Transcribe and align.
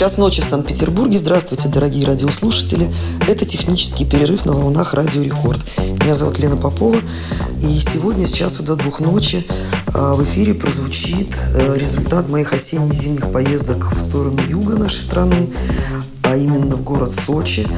Час 0.00 0.16
ночи 0.16 0.40
в 0.40 0.46
Санкт-Петербурге. 0.46 1.18
Здравствуйте, 1.18 1.68
дорогие 1.68 2.06
радиослушатели. 2.06 2.90
Это 3.28 3.44
технический 3.44 4.06
перерыв 4.06 4.46
на 4.46 4.54
волнах 4.54 4.94
Радио 4.94 5.22
Рекорд. 5.22 5.60
Меня 5.76 6.14
зовут 6.14 6.38
Лена 6.38 6.56
Попова. 6.56 6.96
И 7.60 7.78
сегодня 7.80 8.26
с 8.26 8.32
часу 8.32 8.62
до 8.62 8.76
двух 8.76 9.00
ночи 9.00 9.46
а, 9.92 10.14
в 10.14 10.24
эфире 10.24 10.54
прозвучит 10.54 11.38
э, 11.54 11.76
результат 11.76 12.30
моих 12.30 12.54
осенне-зимних 12.54 13.30
поездок 13.30 13.92
в 13.92 14.00
сторону 14.00 14.40
юга 14.48 14.76
нашей 14.76 15.02
страны, 15.02 15.50
а 16.22 16.34
именно 16.34 16.76
в 16.76 16.82
город 16.82 17.12
Сочи. 17.12 17.68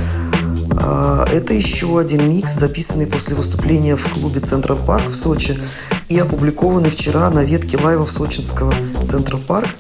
А, 0.79 1.25
это 1.29 1.55
еще 1.55 1.99
один 1.99 2.31
микс, 2.31 2.53
записанный 2.53 3.09
после 3.09 3.35
выступления 3.35 3.97
в 3.97 4.09
клубе 4.09 4.39
Central 4.39 4.79
Park 4.79 5.09
в 5.09 5.17
Сочи 5.17 5.59
и 6.09 6.19
опубликованный 6.21 6.91
вчера 6.91 7.29
на 7.31 7.45
ветке 7.45 7.79
лайвов 7.79 8.13
сочинского 8.13 8.73
Central 9.03 9.41
Park. 9.41 9.71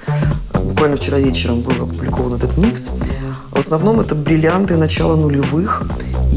Буквально 0.62 0.96
вчера 0.96 1.18
вечером 1.18 1.60
был 1.60 1.72
опубликован 1.72 2.34
этот 2.34 2.56
микс. 2.56 2.90
В 3.50 3.58
основном 3.58 4.00
это 4.00 4.14
бриллианты 4.14 4.76
начала 4.76 5.14
нулевых. 5.14 5.82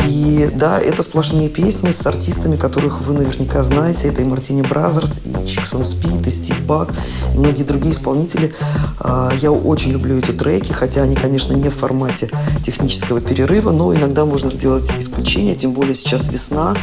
И 0.06 0.52
да, 0.54 0.80
это 0.80 1.02
сплошные 1.02 1.48
песни 1.48 1.92
с 1.92 2.06
артистами, 2.06 2.58
которых 2.58 3.02
вы 3.02 3.14
наверняка 3.14 3.64
знаете. 3.64 4.10
Это 4.10 4.22
и 4.22 4.26
Martini 4.26 4.62
Brothers, 4.62 5.22
и 5.24 5.48
Chicks 5.48 5.76
on 5.76 5.86
Speed, 5.86 6.28
и 6.28 6.30
Steve 6.30 6.60
Bug, 6.66 6.92
и 7.34 7.38
многие 7.38 7.64
другие 7.64 7.94
исполнители. 7.94 8.54
А, 9.00 9.32
я 9.42 9.52
очень 9.52 9.92
люблю 9.92 10.18
эти 10.18 10.32
треки, 10.32 10.74
хотя 10.74 11.04
они, 11.04 11.16
конечно, 11.16 11.54
не 11.54 11.70
в 11.70 11.76
формате 11.76 12.30
технического 12.62 13.22
перерыва, 13.22 13.72
но 13.72 13.96
иногда 13.96 14.26
можно 14.26 14.50
сделать 14.50 14.92
исключение, 14.98 15.56
тем 15.56 15.72
более 15.72 15.96
сейчас 15.96 16.28
весна. 16.28 16.76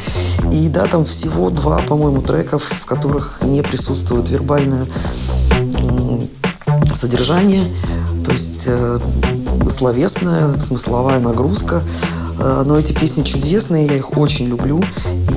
И 0.50 0.68
да, 0.68 0.86
там 0.86 1.04
всего 1.04 1.50
два, 1.50 1.82
по-моему, 1.82 2.22
трека, 2.22 2.58
в 2.58 2.86
которых 2.86 3.40
не 3.42 3.62
присутствует 3.62 4.30
вербальное 4.30 4.86
содержание, 6.94 7.72
то 8.24 8.32
есть 8.32 8.64
э, 8.66 8.98
словесная, 9.68 10.58
смысловая 10.58 11.20
нагрузка. 11.20 11.82
Э, 12.38 12.62
но 12.66 12.78
эти 12.78 12.92
песни 12.92 13.22
чудесные, 13.22 13.86
я 13.86 13.96
их 13.96 14.16
очень 14.16 14.46
люблю 14.46 14.82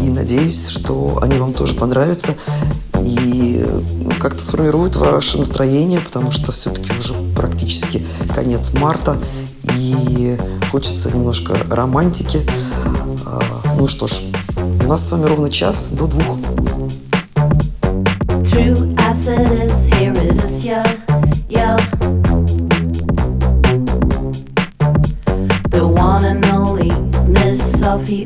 и 0.02 0.10
надеюсь, 0.10 0.68
что 0.68 1.20
они 1.22 1.38
вам 1.38 1.54
тоже 1.54 1.76
понравятся 1.76 2.36
и 3.02 3.66
как-то 4.20 4.42
сформируют 4.42 4.96
ваше 4.96 5.38
настроение, 5.38 6.00
потому 6.00 6.32
что 6.32 6.52
все-таки 6.52 6.94
уже 6.94 7.14
практически 7.36 8.06
конец 8.34 8.74
марта 8.74 9.18
и 9.64 10.38
хочется 10.72 11.12
немножко 11.12 11.58
романтики. 11.70 12.46
Э, 13.26 13.40
ну 13.78 13.88
что 13.88 14.08
ж, 14.08 14.22
у 14.84 14.88
нас 14.88 15.08
с 15.08 15.12
вами 15.12 15.26
ровно 15.26 15.50
час 15.50 15.90
до 15.92 16.08
двух. 16.08 16.38
True 18.44 18.96
acid 18.98 19.52
is 19.52 19.86
here, 19.88 20.14
it 20.14 20.38
is, 20.38 20.64
yeah. 20.64 20.95
healthy 27.96 28.26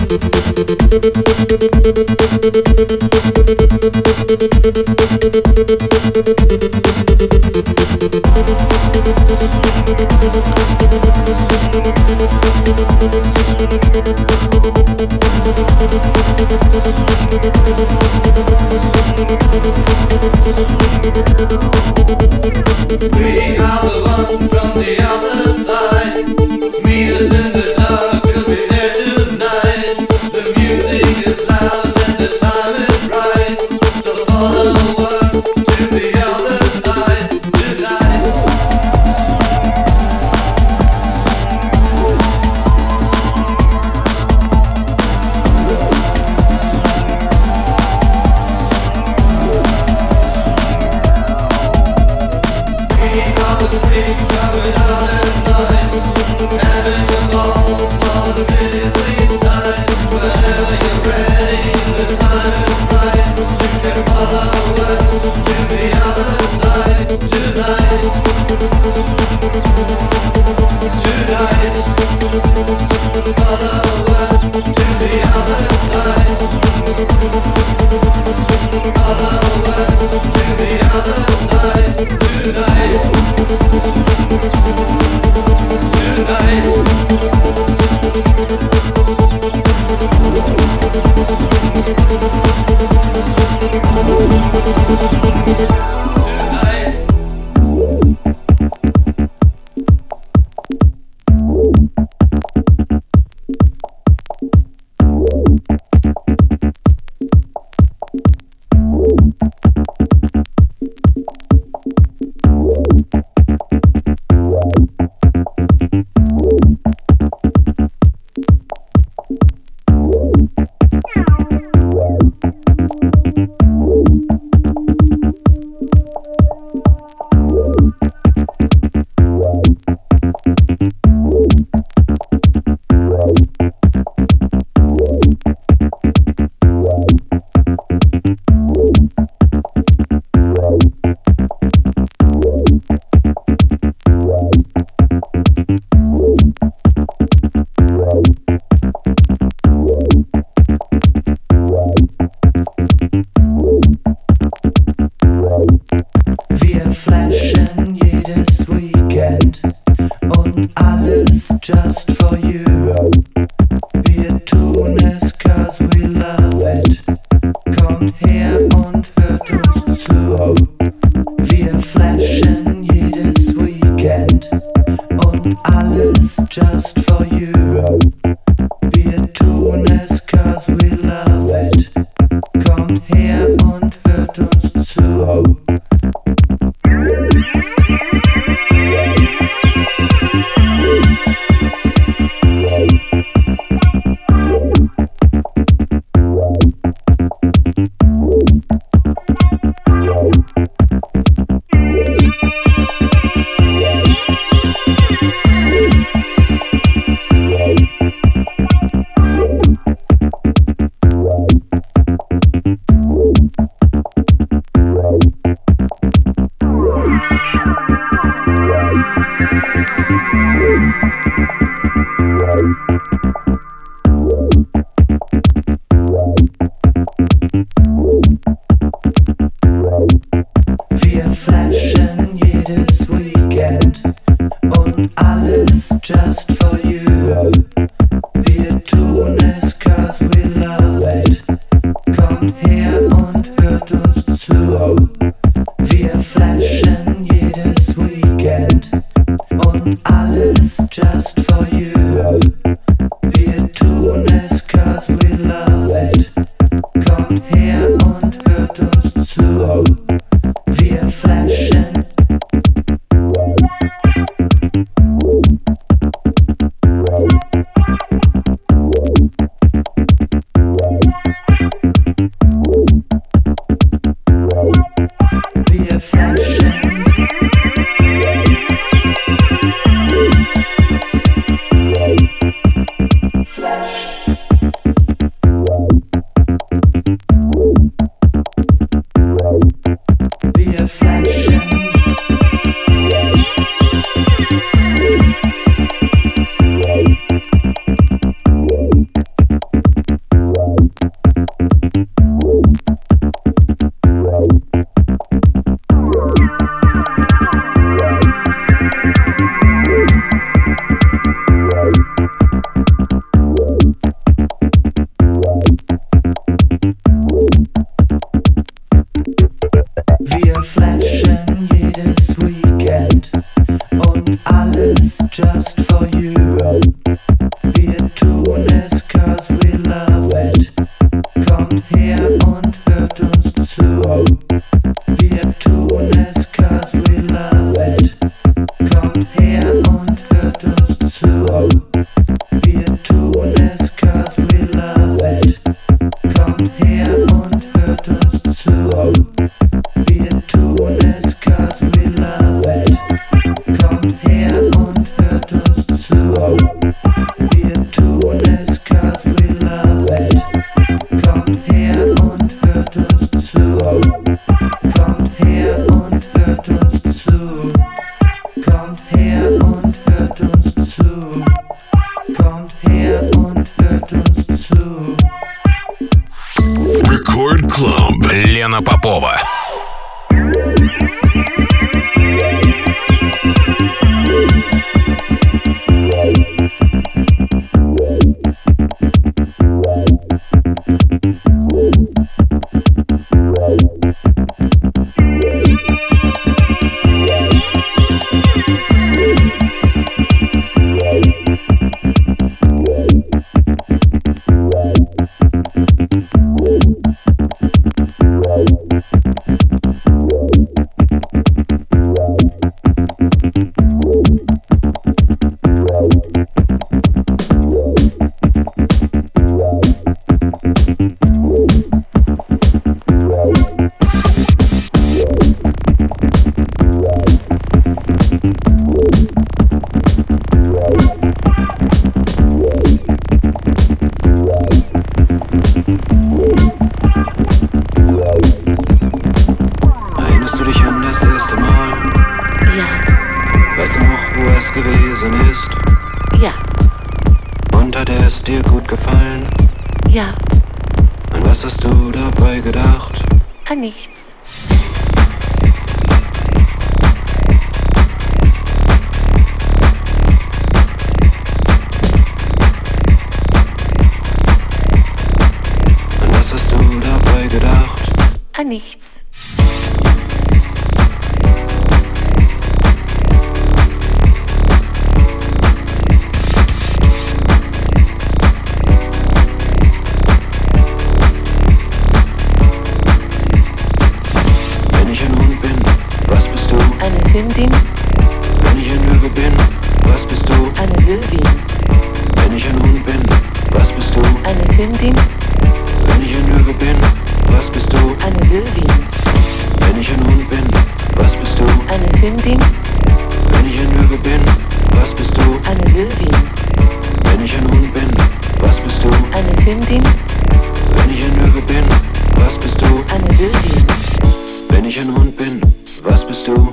We 1.01 1.09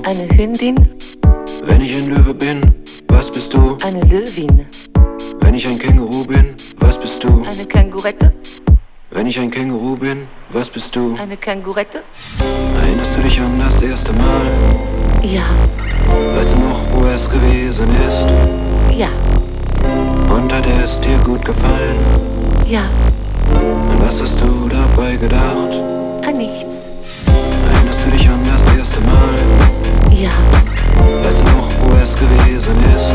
Eine 0.09 0.27
Hündin. 0.35 0.75
Wenn 1.65 1.81
ich 1.81 1.95
ein 1.95 2.07
Löwe 2.07 2.33
bin, 2.33 2.73
was 3.09 3.29
bist 3.29 3.53
du? 3.53 3.77
Eine 3.85 4.01
Löwin. 4.05 4.65
Wenn 5.39 5.53
ich 5.53 5.67
ein 5.67 5.77
Känguru 5.77 6.23
bin, 6.23 6.55
was 6.79 6.99
bist 6.99 7.23
du? 7.23 7.43
Eine 7.43 7.63
Kängurette. 7.63 8.33
Wenn 9.11 9.27
ich 9.27 9.39
ein 9.39 9.51
Känguru 9.51 9.95
bin, 9.95 10.25
was 10.49 10.67
bist 10.67 10.95
du? 10.95 11.15
Eine 11.21 11.37
Kängurette. 11.37 12.01
Erinnerst 12.81 13.17
du 13.17 13.21
dich 13.21 13.39
an 13.39 13.59
das 13.59 13.83
erste 13.83 14.11
Mal? 14.13 14.47
Ja. 15.21 15.45
Weißt 16.35 16.53
du 16.53 16.57
noch, 16.57 16.79
wo 16.91 17.05
es 17.05 17.29
gewesen 17.29 17.89
ist? 18.07 18.25
Ja. 18.97 19.09
Und 20.33 20.51
hat 20.51 20.65
es 20.83 20.99
dir 21.01 21.19
gut 21.19 21.45
gefallen? 21.45 21.97
Ja. 22.67 22.89
An 23.53 24.01
was 24.01 24.19
hast 24.19 24.41
du 24.41 24.69
dabei 24.69 25.17
gedacht? 25.17 25.75
An 26.25 26.35
nichts. 26.35 26.73
Erinnerst 27.71 28.07
du 28.07 28.09
dich 28.17 28.27
an 28.27 28.39
das 28.51 28.75
erste 28.75 29.01
Mal? 29.01 29.68
Ja. 30.19 30.31
Weißt 31.23 31.39
du 31.39 31.43
noch, 31.45 31.69
wo 31.81 31.95
es 32.03 32.13
gewesen 32.13 32.75
ist? 32.93 33.13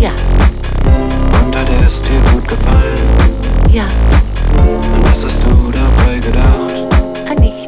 Ja. 0.00 0.10
Und 1.44 1.56
hat 1.56 1.68
es 1.86 2.02
dir 2.02 2.20
gut 2.32 2.48
gefallen? 2.48 2.98
Ja. 3.70 3.84
Und 4.58 5.04
was 5.04 5.24
hast 5.24 5.38
du 5.44 5.70
dabei 5.70 6.18
gedacht? 6.18 6.74
Silicone 7.34 7.63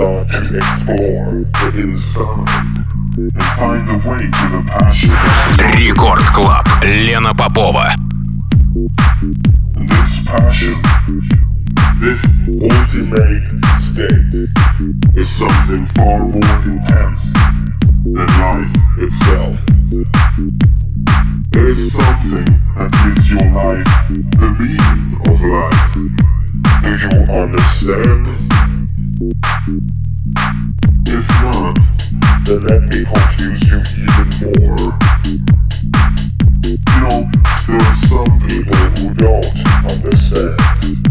love 0.00 0.30
to 0.30 0.56
explore 0.56 1.44
the 1.60 1.80
inside. 1.82 2.48
and 5.58 5.74
Рекорд 5.78 6.24
Клаб. 6.32 6.66
Лена 6.82 7.34
Попова. 7.34 7.94
This 9.90 10.12
passion, 10.24 10.80
this 12.00 12.20
ultimate 12.48 13.44
state, 13.88 14.48
is 15.16 15.28
something 15.28 15.86
far 15.96 16.20
more 16.20 16.56
intense 16.64 17.22
than 18.04 18.28
life 18.40 18.74
itself. 18.98 19.56
It 21.52 21.64
is 21.68 21.92
something 21.92 22.48
that 22.76 22.90
gives 23.04 23.28
your 23.28 23.46
life 23.52 23.90
the 24.40 24.48
meaning 24.58 25.02
of 25.28 25.38
life. 25.42 25.92
Do 26.82 26.90
you 26.96 27.12
understand? 27.42 28.79
If 29.22 29.36
not, 31.42 31.76
then 32.46 32.60
let 32.62 32.80
me 32.88 33.04
confuse 33.04 33.62
you 33.68 33.82
even 34.00 34.28
more. 34.40 34.96
You 36.64 36.78
know, 36.96 37.28
there 37.66 37.82
are 37.82 37.96
some 38.08 38.32
people 38.48 38.80
who 38.96 39.12
don't 39.14 39.44
understand. 39.90 41.09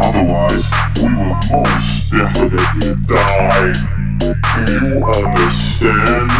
Otherwise, 0.00 0.66
we 0.96 1.02
will 1.02 1.34
most 1.50 2.10
definitely 2.10 2.94
die. 3.06 3.72
Do 4.18 4.60
you 4.72 5.04
understand? 5.04 6.30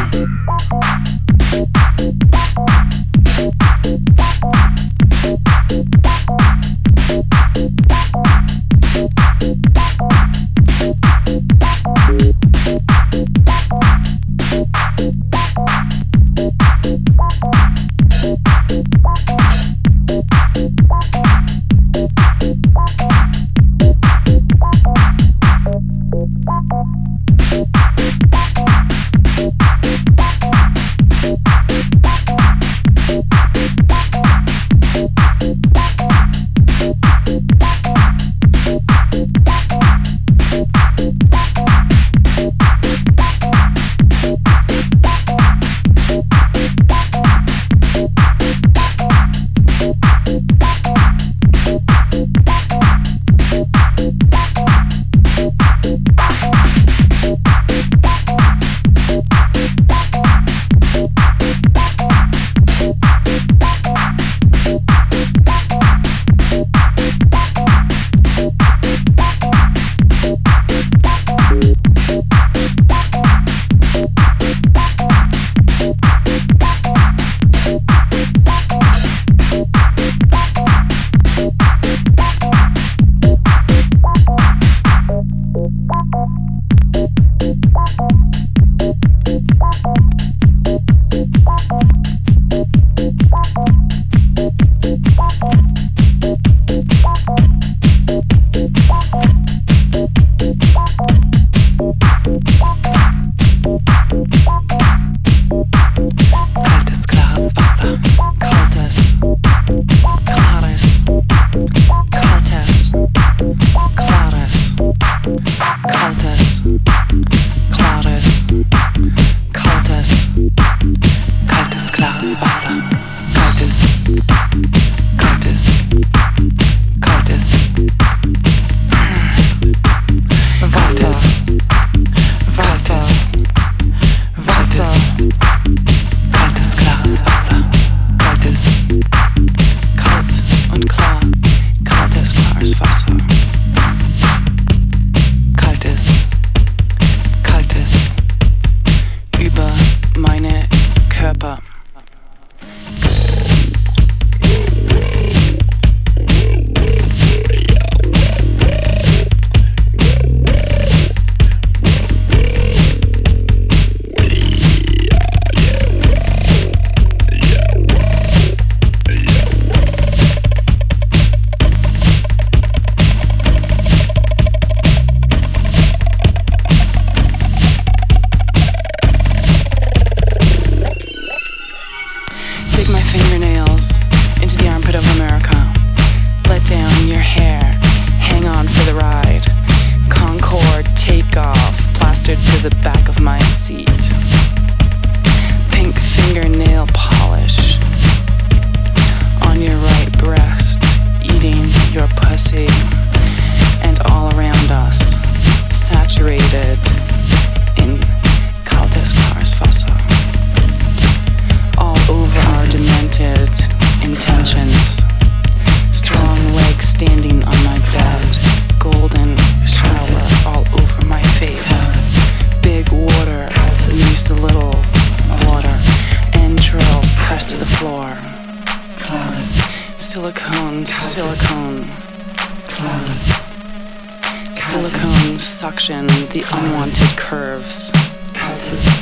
The 236.30 236.44
unwanted 236.52 237.18
curves. 237.18 237.90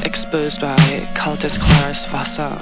Exposed 0.04 0.60
by 0.60 0.76
Cultus 1.14 1.58
Claris 1.58 2.06
Vasa. 2.06 2.58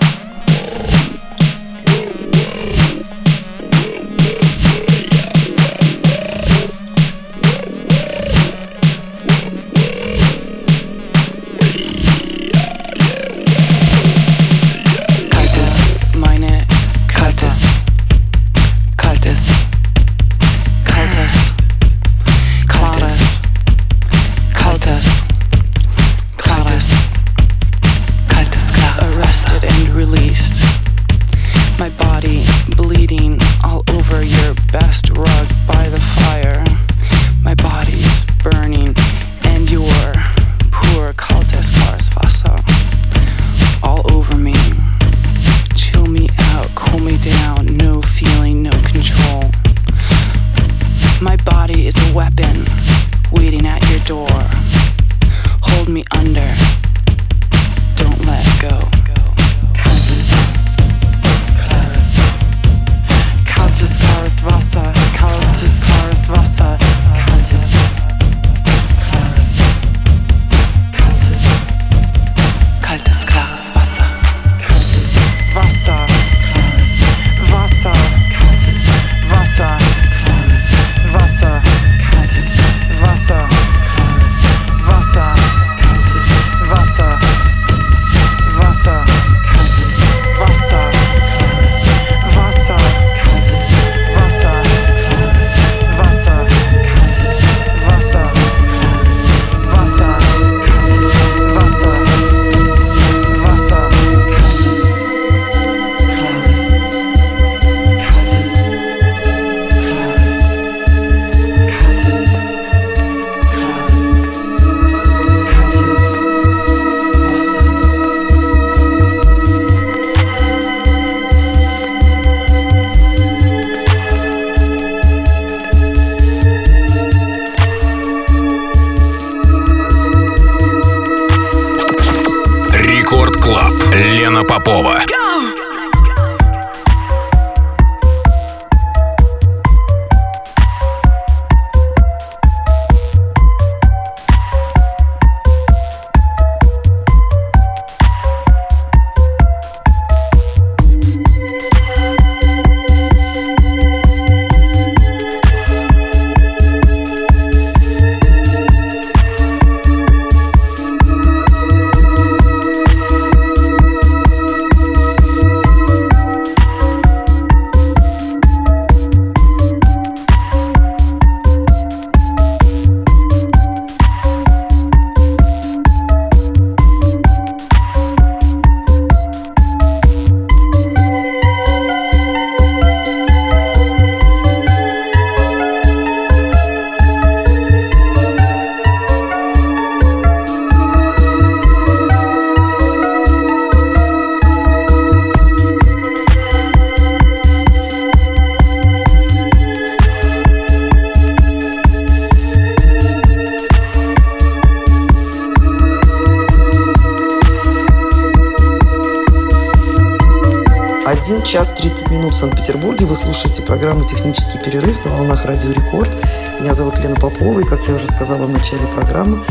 1 211.21 211.43
час 211.43 211.75
30 211.75 212.11
минут 212.11 212.33
в 212.33 212.39
Санкт-Петербурге. 212.39 213.05
Вы 213.05 213.15
слушаете 213.15 213.61
программу 213.61 214.09
«Технический 214.09 214.59
перерыв» 214.59 215.05
на 215.05 215.11
волнах 215.13 215.45
«Радио 215.45 215.71
Рекорд». 215.71 216.11
Меня 216.59 216.73
зовут 216.73 216.99
Лена 216.99 217.15
Попова, 217.15 217.61
и, 217.61 217.65
как 217.65 217.87
я 217.89 217.95
уже 217.95 218.07
сказала 218.07 218.47
в 218.47 218.49
начале 218.49 218.87
программы, 218.87 219.45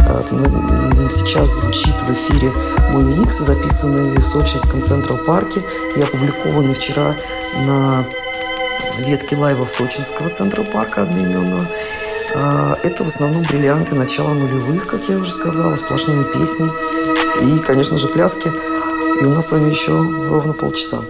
э, 0.00 1.08
сейчас 1.10 1.48
звучит 1.48 1.94
в 2.02 2.12
эфире 2.12 2.52
мой 2.90 3.04
микс, 3.04 3.38
записанный 3.38 4.18
в 4.18 4.22
сочинском 4.22 4.82
Централ 4.82 5.16
Парке 5.16 5.62
и 5.96 6.02
опубликованный 6.02 6.74
вчера 6.74 7.16
на 7.66 8.04
ветке 8.98 9.34
лайвов 9.36 9.70
Сочинского 9.70 10.28
Централ 10.28 10.66
Парка 10.66 11.02
одноименного. 11.02 11.66
Э, 12.34 12.74
это 12.82 13.02
в 13.02 13.08
основном 13.08 13.44
бриллианты 13.44 13.94
начала 13.94 14.34
нулевых, 14.34 14.86
как 14.86 15.08
я 15.08 15.16
уже 15.16 15.30
сказала, 15.30 15.74
сплошные 15.76 16.22
песни 16.24 16.68
и, 17.40 17.58
конечно 17.58 17.96
же, 17.96 18.08
пляски. 18.08 18.52
И 19.20 19.24
у 19.24 19.30
нас 19.30 19.48
с 19.48 19.52
вами 19.52 19.70
еще 19.70 19.92
ровно 19.92 20.52
полчаса. 20.52 21.00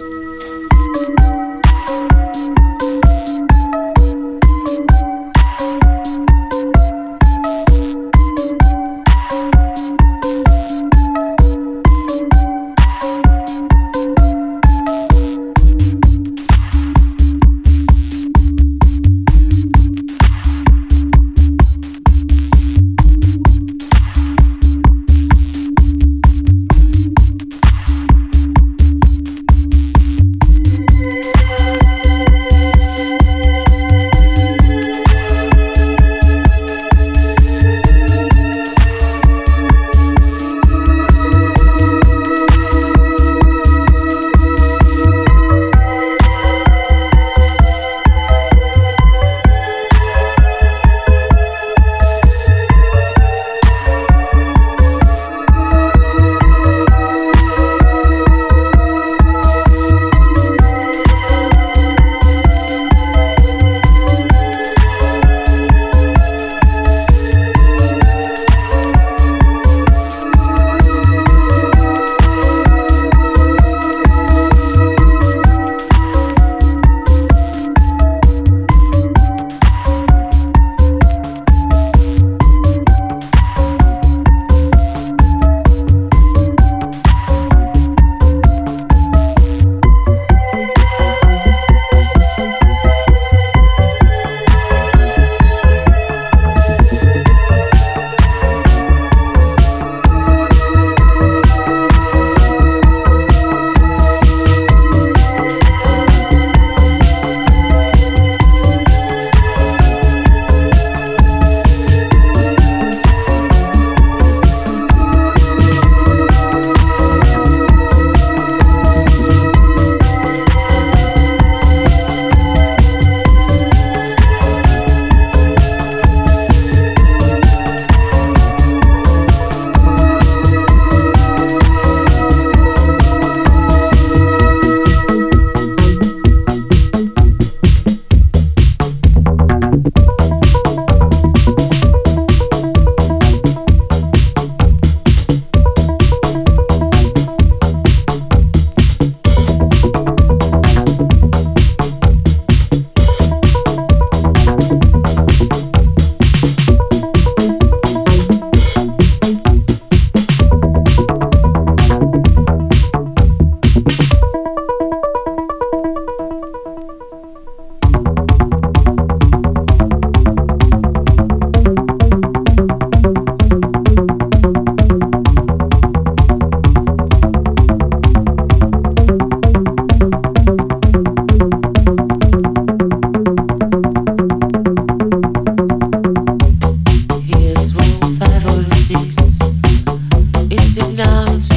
love. 190.95 191.54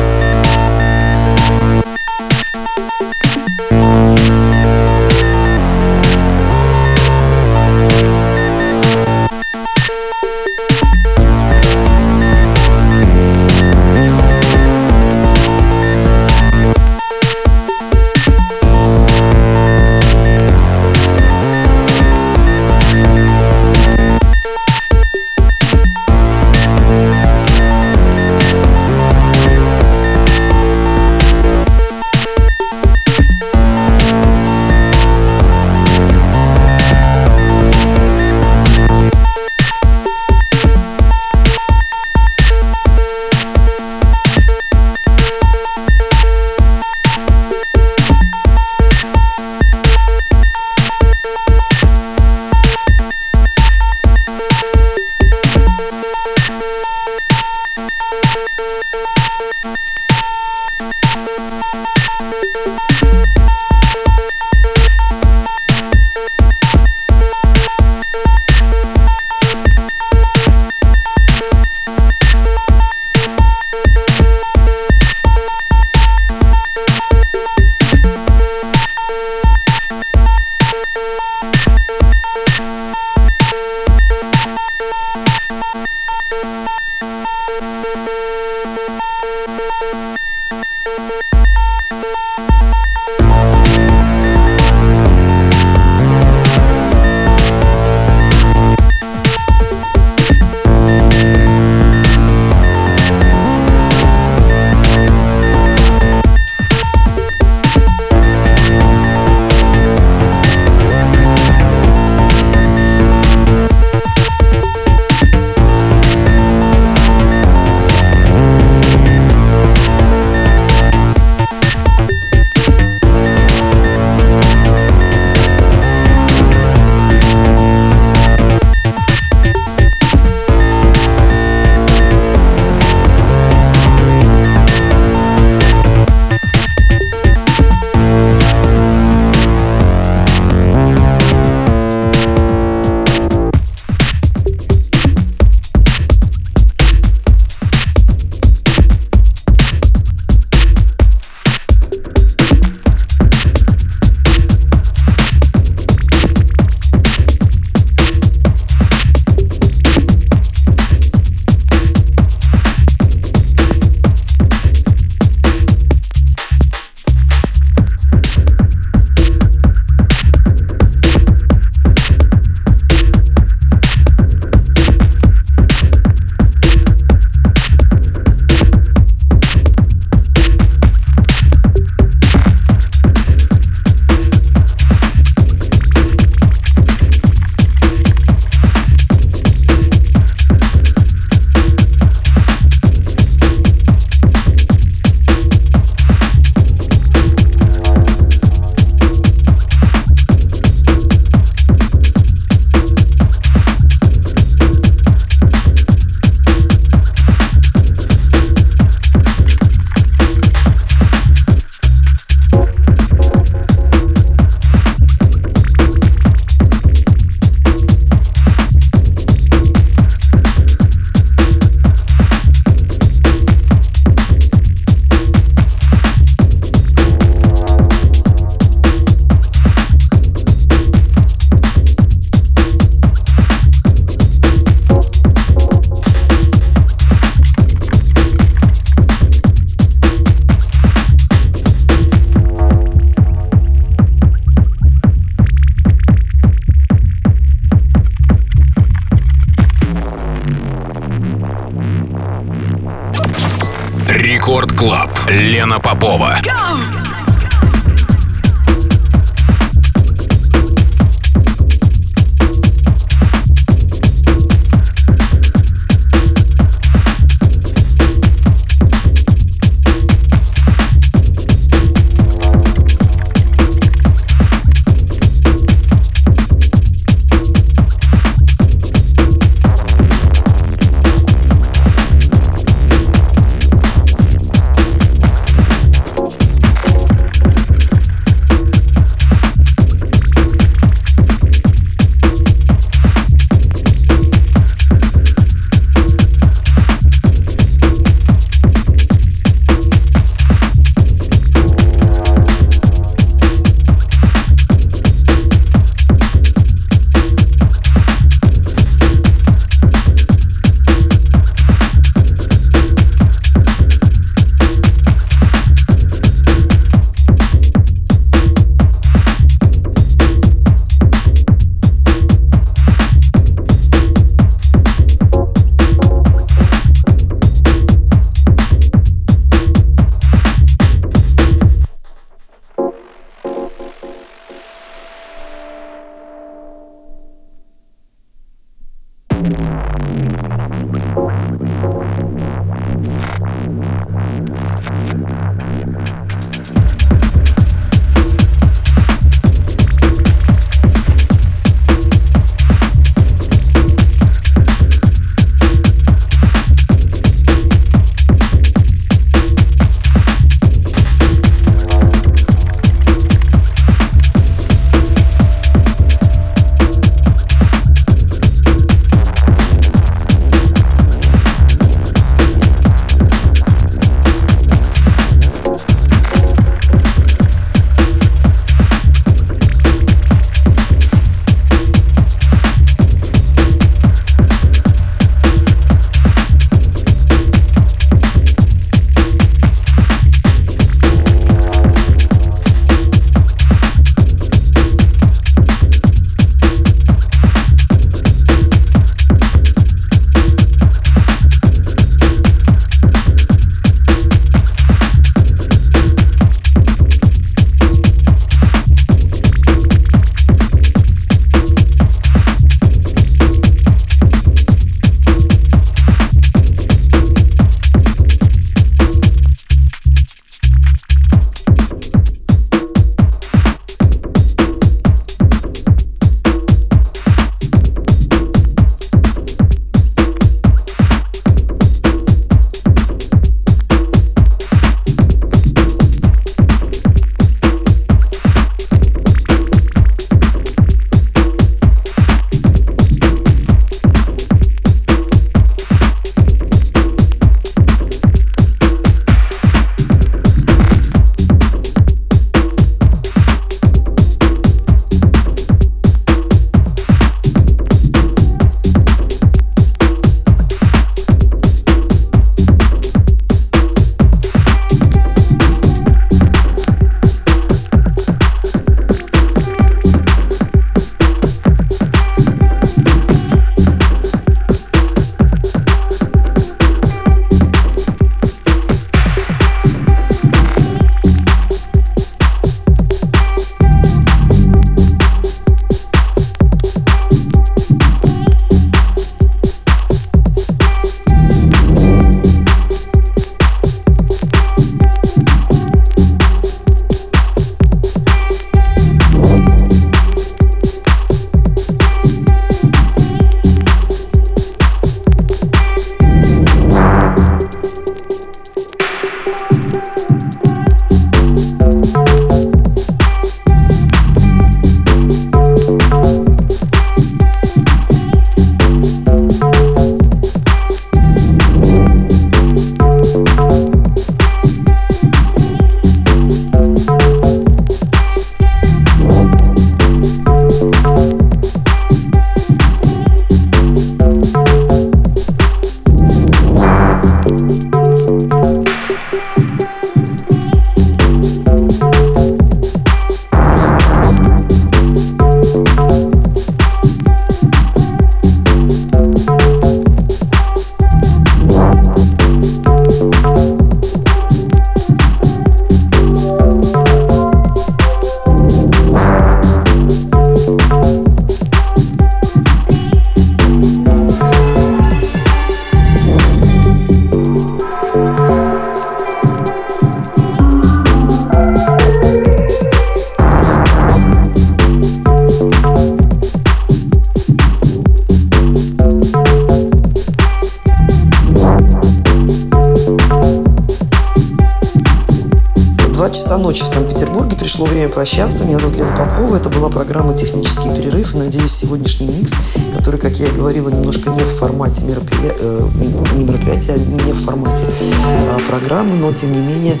Прощаться. 588.16 588.64
Меня 588.64 588.78
зовут 588.78 588.96
Лена 588.96 589.14
Попова. 589.14 589.56
Это 589.56 589.68
была 589.68 589.90
программа 589.90 590.32
«Технический 590.32 590.88
перерыв». 590.88 591.34
И, 591.34 591.36
надеюсь, 591.36 591.72
сегодняшний 591.72 592.26
микс, 592.26 592.54
который, 592.96 593.20
как 593.20 593.32
я 593.32 593.48
и 593.48 593.50
говорила, 593.50 593.90
немножко 593.90 594.30
не 594.30 594.40
в 594.40 594.56
формате 594.56 595.04
мероприятия, 595.04 595.54
э, 595.60 595.86
не 596.34 596.44
мероприятия, 596.44 596.94
а 596.94 596.98
не 596.98 597.32
в 597.32 597.44
формате 597.44 597.84
а, 598.26 598.58
программы, 598.66 599.16
но, 599.16 599.34
тем 599.34 599.52
не 599.52 599.58
менее, 599.58 600.00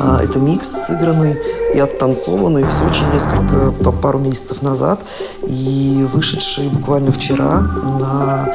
а, 0.00 0.20
это 0.20 0.40
микс, 0.40 0.68
сыгранный 0.68 1.36
и 1.72 1.78
оттанцованный 1.78 2.64
в 2.64 2.70
Сочи 2.72 3.04
несколько, 3.12 3.70
пару 3.92 4.18
месяцев 4.18 4.60
назад 4.60 5.02
и 5.46 6.04
вышедший 6.12 6.70
буквально 6.70 7.12
вчера 7.12 7.60
на, 8.00 8.52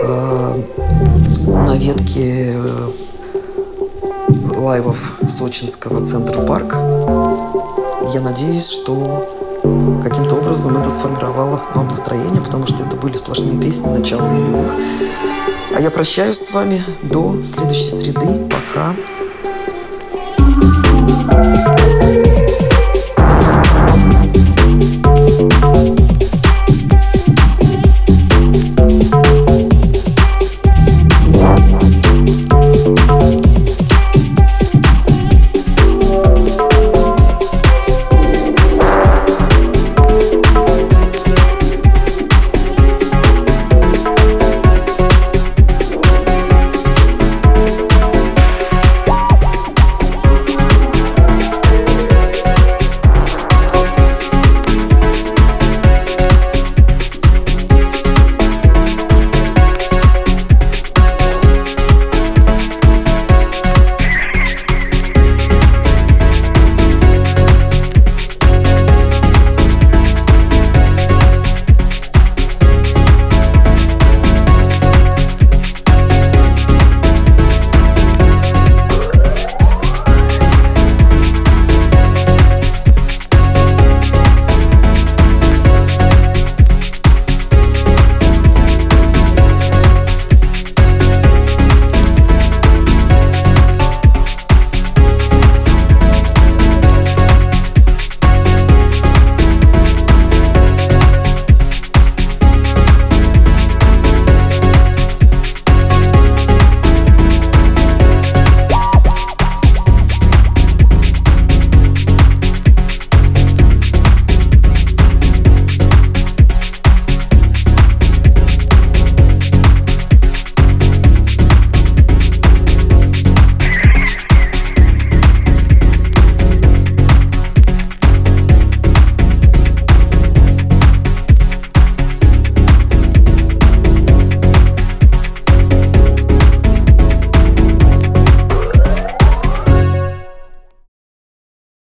э, 0.00 0.62
на 1.48 1.76
ветке 1.76 2.54
э, 2.54 2.90
лайвов 4.56 5.14
сочинского 5.28 6.04
Центр 6.04 6.46
Парк. 6.46 6.76
Я 8.12 8.20
надеюсь, 8.20 8.68
что 8.68 9.26
каким-то 10.02 10.34
образом 10.34 10.76
это 10.76 10.90
сформировало 10.90 11.62
вам 11.74 11.88
настроение, 11.88 12.42
потому 12.42 12.66
что 12.66 12.84
это 12.84 12.94
были 12.96 13.16
сплошные 13.16 13.58
песни 13.58 13.86
начала 13.86 14.28
нулевых. 14.28 14.74
А 15.74 15.80
я 15.80 15.90
прощаюсь 15.90 16.38
с 16.38 16.52
вами 16.52 16.82
до 17.00 17.42
следующей 17.42 17.90
среды. 17.90 18.48
Пока. 18.50 18.94